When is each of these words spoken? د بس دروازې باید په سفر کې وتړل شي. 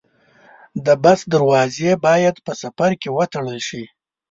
د 0.85 0.87
بس 1.03 1.19
دروازې 1.33 1.91
باید 2.05 2.35
په 2.45 2.51
سفر 2.61 2.91
کې 3.01 3.09
وتړل 3.17 3.59
شي. 3.67 3.83